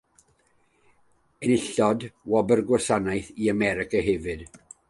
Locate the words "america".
3.57-4.07